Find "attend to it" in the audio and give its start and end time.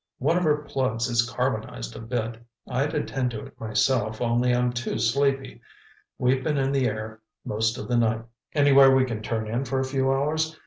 2.95-3.59